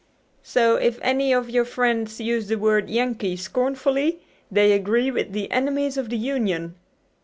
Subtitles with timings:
[0.41, 5.51] So if any of your friends use the word 'Yankee' scornfully they agree with the
[5.51, 6.73] enemies of the Union.